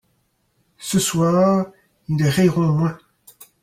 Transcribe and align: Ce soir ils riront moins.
Ce 0.79 0.97
soir 0.97 1.67
ils 2.09 2.25
riront 2.27 2.69
moins. 2.71 2.97